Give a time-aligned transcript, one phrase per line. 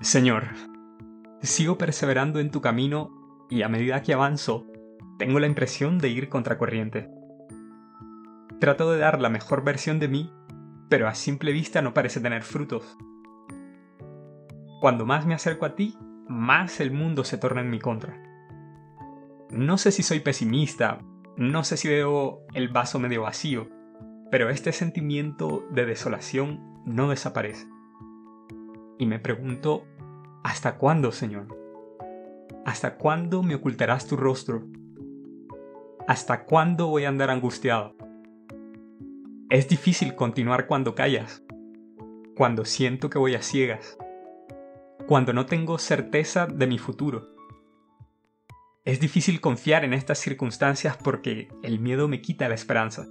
[0.00, 0.44] Señor,
[1.42, 4.64] sigo perseverando en tu camino y a medida que avanzo,
[5.18, 7.10] tengo la impresión de ir contracorriente.
[8.60, 10.32] Trato de dar la mejor versión de mí,
[10.88, 12.96] pero a simple vista no parece tener frutos.
[14.80, 18.22] Cuando más me acerco a ti, más el mundo se torna en mi contra.
[19.50, 21.00] No sé si soy pesimista,
[21.36, 23.68] no sé si veo el vaso medio vacío,
[24.30, 27.66] pero este sentimiento de desolación no desaparece.
[28.98, 29.86] Y me pregunto,
[30.42, 31.46] ¿hasta cuándo, Señor?
[32.66, 34.66] ¿Hasta cuándo me ocultarás tu rostro?
[36.08, 37.94] ¿Hasta cuándo voy a andar angustiado?
[39.50, 41.42] Es difícil continuar cuando callas,
[42.36, 43.96] cuando siento que voy a ciegas,
[45.06, 47.34] cuando no tengo certeza de mi futuro.
[48.84, 53.06] Es difícil confiar en estas circunstancias porque el miedo me quita la esperanza.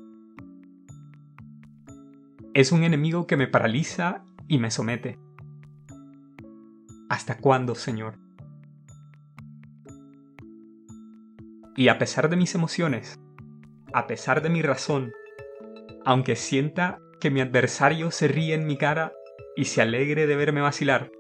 [2.54, 5.18] Es un enemigo que me paraliza y me somete.
[7.10, 8.16] ¿Hasta cuándo, Señor?
[11.78, 13.20] Y a pesar de mis emociones,
[13.94, 15.14] a pesar de mi razón,
[16.06, 19.14] aunque sienta que mi adversario se ríe en mi cara
[19.56, 21.12] y se alegre de verme vacilar,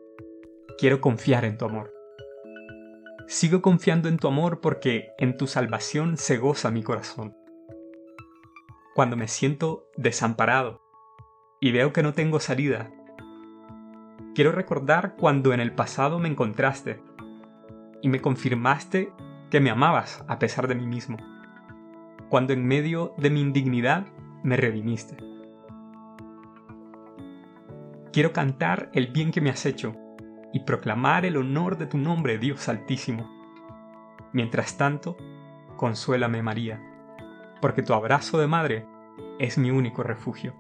[0.77, 1.93] quiero confiar en tu amor.
[3.27, 7.35] Sigo confiando en tu amor porque en tu salvación se goza mi corazón.
[8.93, 10.81] Cuando me siento desamparado
[11.61, 12.91] y veo que no tengo salida,
[14.37, 17.01] quiero recordar cuando en el pasado me encontraste
[18.03, 19.11] y me confirmaste
[19.49, 21.17] que me amabas a pesar de mí mismo,
[22.29, 24.05] cuando en medio de mi indignidad
[24.43, 25.17] me redimiste.
[28.13, 29.95] Quiero cantar el bien que me has hecho
[30.53, 33.27] y proclamar el honor de tu nombre, Dios Altísimo.
[34.33, 35.17] Mientras tanto,
[35.77, 36.79] consuélame María,
[37.59, 38.85] porque tu abrazo de madre
[39.39, 40.53] es mi único refugio.